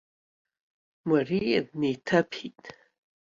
Мариа 1.09 1.61
днеиҭаԥеит. 1.67 2.61